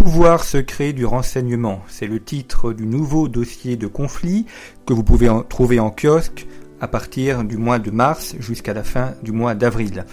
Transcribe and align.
Pouvoir 0.00 0.44
secret 0.44 0.94
du 0.94 1.04
renseignement, 1.04 1.82
c'est 1.86 2.06
le 2.06 2.20
titre 2.20 2.72
du 2.72 2.86
nouveau 2.86 3.28
dossier 3.28 3.76
de 3.76 3.86
conflit 3.86 4.46
que 4.86 4.94
vous 4.94 5.04
pouvez 5.04 5.30
trouver 5.50 5.78
en 5.78 5.90
kiosque 5.90 6.46
à 6.80 6.88
partir 6.88 7.44
du 7.44 7.58
mois 7.58 7.78
de 7.78 7.90
mars 7.90 8.34
jusqu'à 8.40 8.72
la 8.72 8.82
fin 8.82 9.12
du 9.22 9.30
mois 9.30 9.54
d'avril. 9.54 10.06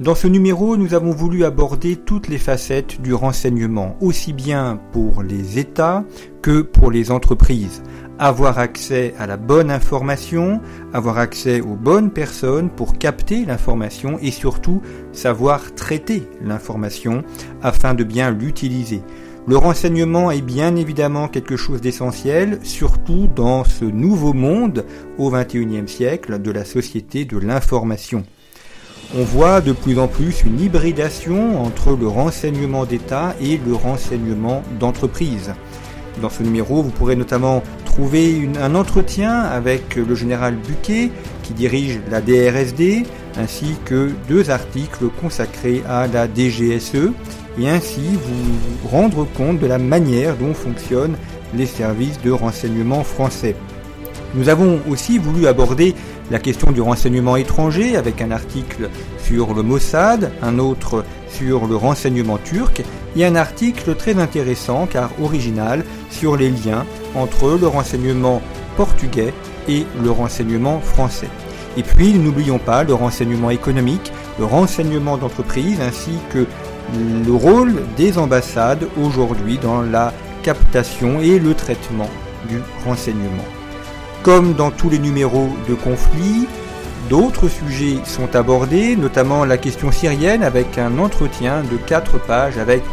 Dans 0.00 0.14
ce 0.14 0.26
numéro, 0.26 0.76
nous 0.76 0.92
avons 0.92 1.12
voulu 1.12 1.44
aborder 1.44 1.96
toutes 1.96 2.28
les 2.28 2.36
facettes 2.36 3.00
du 3.00 3.14
renseignement, 3.14 3.96
aussi 4.02 4.34
bien 4.34 4.78
pour 4.92 5.22
les 5.22 5.58
États 5.58 6.04
que 6.42 6.60
pour 6.60 6.90
les 6.90 7.10
entreprises. 7.10 7.82
Avoir 8.24 8.60
accès 8.60 9.14
à 9.18 9.26
la 9.26 9.36
bonne 9.36 9.68
information, 9.68 10.60
avoir 10.92 11.18
accès 11.18 11.60
aux 11.60 11.74
bonnes 11.74 12.12
personnes 12.12 12.70
pour 12.70 12.96
capter 12.96 13.44
l'information 13.44 14.16
et 14.22 14.30
surtout 14.30 14.80
savoir 15.10 15.74
traiter 15.74 16.22
l'information 16.40 17.24
afin 17.64 17.94
de 17.94 18.04
bien 18.04 18.30
l'utiliser. 18.30 19.02
Le 19.48 19.56
renseignement 19.56 20.30
est 20.30 20.40
bien 20.40 20.76
évidemment 20.76 21.26
quelque 21.26 21.56
chose 21.56 21.80
d'essentiel, 21.80 22.60
surtout 22.62 23.26
dans 23.26 23.64
ce 23.64 23.84
nouveau 23.84 24.34
monde 24.34 24.84
au 25.18 25.32
XXIe 25.32 25.88
siècle 25.88 26.40
de 26.40 26.52
la 26.52 26.64
société 26.64 27.24
de 27.24 27.38
l'information. 27.38 28.22
On 29.18 29.24
voit 29.24 29.60
de 29.60 29.72
plus 29.72 29.98
en 29.98 30.06
plus 30.06 30.44
une 30.44 30.60
hybridation 30.60 31.60
entre 31.60 31.96
le 31.96 32.06
renseignement 32.06 32.84
d'État 32.84 33.34
et 33.40 33.58
le 33.66 33.74
renseignement 33.74 34.62
d'entreprise. 34.78 35.52
Dans 36.20 36.30
ce 36.30 36.42
numéro, 36.42 36.82
vous 36.82 36.90
pourrez 36.90 37.16
notamment 37.16 37.62
trouver 37.92 38.48
un 38.58 38.74
entretien 38.74 39.40
avec 39.40 39.96
le 39.96 40.14
général 40.14 40.56
Buquet 40.56 41.10
qui 41.42 41.52
dirige 41.52 42.00
la 42.10 42.22
DRSD, 42.22 43.04
ainsi 43.36 43.76
que 43.84 44.10
deux 44.28 44.50
articles 44.50 45.04
consacrés 45.20 45.82
à 45.86 46.06
la 46.06 46.26
DGSE, 46.26 47.12
et 47.60 47.68
ainsi 47.68 48.00
vous 48.00 48.88
rendre 48.88 49.26
compte 49.36 49.58
de 49.58 49.66
la 49.66 49.78
manière 49.78 50.36
dont 50.36 50.54
fonctionnent 50.54 51.16
les 51.54 51.66
services 51.66 52.18
de 52.22 52.30
renseignement 52.30 53.04
français. 53.04 53.54
Nous 54.34 54.48
avons 54.48 54.80
aussi 54.88 55.18
voulu 55.18 55.46
aborder 55.46 55.94
la 56.32 56.38
question 56.38 56.72
du 56.72 56.80
renseignement 56.80 57.36
étranger 57.36 57.94
avec 57.94 58.22
un 58.22 58.30
article 58.30 58.88
sur 59.22 59.52
le 59.52 59.62
Mossad, 59.62 60.32
un 60.40 60.58
autre 60.58 61.04
sur 61.28 61.66
le 61.66 61.76
renseignement 61.76 62.38
turc 62.38 62.82
et 63.14 63.26
un 63.26 63.36
article 63.36 63.94
très 63.94 64.18
intéressant 64.18 64.86
car 64.86 65.10
original 65.20 65.84
sur 66.10 66.38
les 66.38 66.48
liens 66.48 66.86
entre 67.14 67.58
le 67.60 67.66
renseignement 67.66 68.40
portugais 68.78 69.34
et 69.68 69.84
le 70.02 70.10
renseignement 70.10 70.80
français. 70.80 71.28
Et 71.76 71.82
puis 71.82 72.14
n'oublions 72.14 72.58
pas 72.58 72.82
le 72.82 72.94
renseignement 72.94 73.50
économique, 73.50 74.10
le 74.38 74.46
renseignement 74.46 75.18
d'entreprise 75.18 75.82
ainsi 75.82 76.12
que 76.32 76.46
le 77.26 77.32
rôle 77.34 77.82
des 77.98 78.16
ambassades 78.16 78.88
aujourd'hui 78.98 79.58
dans 79.58 79.82
la 79.82 80.14
captation 80.42 81.20
et 81.20 81.38
le 81.38 81.52
traitement 81.52 82.08
du 82.48 82.58
renseignement. 82.86 83.61
Comme 84.22 84.54
dans 84.54 84.70
tous 84.70 84.88
les 84.88 85.00
numéros 85.00 85.48
de 85.68 85.74
conflit, 85.74 86.46
d'autres 87.10 87.48
sujets 87.48 87.98
sont 88.04 88.36
abordés, 88.36 88.94
notamment 88.94 89.44
la 89.44 89.56
question 89.56 89.90
syrienne 89.90 90.44
avec 90.44 90.78
un 90.78 90.98
entretien 90.98 91.62
de 91.62 91.76
4 91.76 92.20
pages 92.20 92.56
avec 92.56 92.84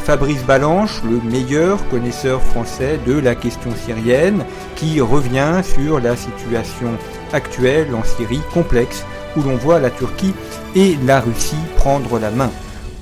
Fabrice 0.00 0.42
Balanche, 0.42 1.00
le 1.08 1.20
meilleur 1.30 1.86
connaisseur 1.90 2.42
français 2.42 2.98
de 3.06 3.12
la 3.12 3.36
question 3.36 3.70
syrienne, 3.86 4.44
qui 4.74 5.00
revient 5.00 5.60
sur 5.62 6.00
la 6.00 6.16
situation 6.16 6.90
actuelle 7.32 7.94
en 7.94 8.02
Syrie 8.02 8.40
complexe 8.52 9.04
où 9.36 9.42
l'on 9.42 9.56
voit 9.56 9.78
la 9.78 9.90
Turquie 9.90 10.34
et 10.74 10.96
la 11.06 11.20
Russie 11.20 11.54
prendre 11.76 12.18
la 12.18 12.32
main. 12.32 12.50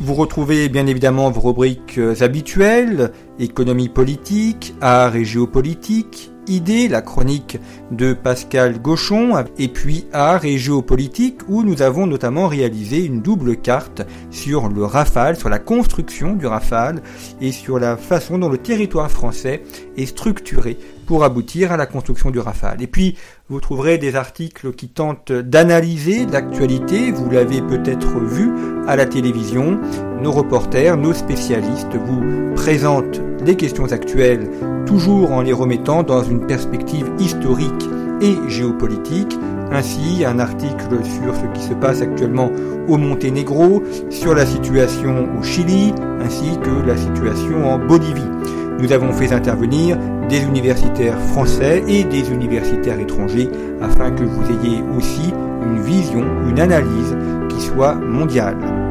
Vous 0.02 0.12
retrouvez 0.12 0.68
bien 0.68 0.86
évidemment 0.86 1.30
vos 1.30 1.40
rubriques 1.40 1.98
habituelles, 2.20 3.12
économie 3.38 3.88
politique, 3.88 4.74
art 4.82 5.16
et 5.16 5.24
géopolitique, 5.24 6.30
idée, 6.48 6.88
la 6.88 7.02
chronique 7.02 7.58
de 7.90 8.12
Pascal 8.12 8.80
Gauchon, 8.80 9.44
et 9.58 9.68
puis 9.68 10.06
art 10.12 10.44
et 10.44 10.58
géopolitique, 10.58 11.40
où 11.48 11.62
nous 11.62 11.82
avons 11.82 12.06
notamment 12.06 12.48
réalisé 12.48 13.04
une 13.04 13.20
double 13.20 13.56
carte 13.56 14.02
sur 14.30 14.68
le 14.68 14.84
Rafale, 14.84 15.36
sur 15.36 15.48
la 15.48 15.58
construction 15.58 16.34
du 16.34 16.46
Rafale, 16.46 17.02
et 17.40 17.52
sur 17.52 17.78
la 17.78 17.96
façon 17.96 18.38
dont 18.38 18.48
le 18.48 18.58
territoire 18.58 19.10
français 19.10 19.62
est 19.96 20.06
structuré 20.06 20.78
pour 21.06 21.24
aboutir 21.24 21.72
à 21.72 21.76
la 21.76 21.86
construction 21.86 22.30
du 22.30 22.38
Rafale. 22.38 22.82
Et 22.82 22.86
puis, 22.86 23.16
vous 23.48 23.60
trouverez 23.60 23.98
des 23.98 24.16
articles 24.16 24.72
qui 24.72 24.88
tentent 24.88 25.32
d'analyser 25.32 26.26
l'actualité, 26.26 27.12
vous 27.12 27.30
l'avez 27.30 27.62
peut-être 27.62 28.18
vu 28.18 28.50
à 28.86 28.96
la 28.96 29.06
télévision, 29.06 29.80
nos 30.20 30.32
reporters, 30.32 30.96
nos 30.96 31.14
spécialistes 31.14 31.94
vous 31.94 32.54
présentent 32.54 33.20
les 33.46 33.56
questions 33.56 33.90
actuelles, 33.92 34.50
toujours 34.86 35.32
en 35.32 35.40
les 35.40 35.52
remettant 35.52 36.02
dans 36.02 36.22
une 36.22 36.46
perspective 36.46 37.08
historique 37.20 37.88
et 38.20 38.36
géopolitique. 38.48 39.38
Ainsi, 39.70 40.24
un 40.24 40.38
article 40.38 41.04
sur 41.04 41.34
ce 41.34 41.46
qui 41.54 41.66
se 41.66 41.74
passe 41.74 42.02
actuellement 42.02 42.50
au 42.88 42.96
Monténégro, 42.96 43.82
sur 44.10 44.34
la 44.34 44.46
situation 44.46 45.28
au 45.38 45.42
Chili, 45.42 45.92
ainsi 46.20 46.58
que 46.58 46.86
la 46.86 46.96
situation 46.96 47.70
en 47.70 47.78
Bolivie. 47.78 48.30
Nous 48.80 48.92
avons 48.92 49.12
fait 49.12 49.32
intervenir 49.32 49.96
des 50.28 50.42
universitaires 50.42 51.18
français 51.20 51.82
et 51.88 52.04
des 52.04 52.30
universitaires 52.30 52.98
étrangers 52.98 53.48
afin 53.80 54.10
que 54.10 54.24
vous 54.24 54.42
ayez 54.44 54.82
aussi 54.96 55.32
une 55.62 55.80
vision, 55.80 56.24
une 56.48 56.60
analyse 56.60 57.16
qui 57.48 57.60
soit 57.60 57.94
mondiale. 57.94 58.85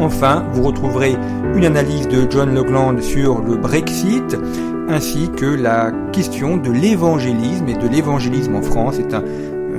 Enfin, 0.00 0.44
vous 0.52 0.62
retrouverez 0.62 1.16
une 1.56 1.64
analyse 1.64 2.06
de 2.06 2.26
John 2.30 2.54
Legland 2.54 3.00
sur 3.00 3.42
le 3.42 3.56
Brexit, 3.56 4.36
ainsi 4.88 5.28
que 5.36 5.46
la 5.46 5.90
question 6.12 6.56
de 6.56 6.70
l'évangélisme 6.70 7.68
et 7.68 7.76
de 7.76 7.88
l'évangélisme 7.88 8.54
en 8.54 8.62
France. 8.62 8.96
C'est 8.96 9.14
un, 9.14 9.22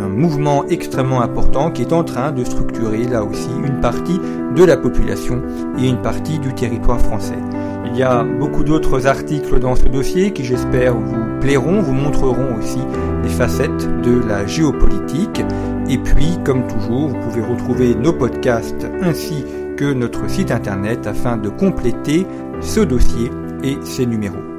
mouvement 0.09 0.65
extrêmement 0.67 1.21
important 1.21 1.71
qui 1.71 1.81
est 1.81 1.93
en 1.93 2.03
train 2.03 2.31
de 2.31 2.43
structurer 2.43 3.03
là 3.03 3.23
aussi 3.23 3.49
une 3.63 3.79
partie 3.81 4.19
de 4.55 4.63
la 4.63 4.77
population 4.77 5.41
et 5.77 5.87
une 5.87 6.01
partie 6.01 6.39
du 6.39 6.53
territoire 6.53 6.99
français. 6.99 7.37
Il 7.85 7.97
y 7.97 8.03
a 8.03 8.23
beaucoup 8.23 8.63
d'autres 8.63 9.07
articles 9.07 9.59
dans 9.59 9.75
ce 9.75 9.85
dossier 9.85 10.31
qui 10.31 10.45
j'espère 10.45 10.95
vous 10.95 11.39
plairont, 11.41 11.81
vous 11.81 11.93
montreront 11.93 12.57
aussi 12.57 12.79
les 13.23 13.29
facettes 13.29 14.01
de 14.01 14.21
la 14.27 14.45
géopolitique. 14.47 15.43
Et 15.89 15.97
puis, 15.97 16.37
comme 16.45 16.65
toujours, 16.67 17.09
vous 17.09 17.19
pouvez 17.19 17.41
retrouver 17.41 17.95
nos 17.95 18.13
podcasts 18.13 18.87
ainsi 19.01 19.43
notre 19.85 20.29
site 20.29 20.51
internet 20.51 21.07
afin 21.07 21.37
de 21.37 21.49
compléter 21.49 22.25
ce 22.61 22.81
dossier 22.81 23.31
et 23.63 23.77
ses 23.83 24.05
numéros. 24.05 24.58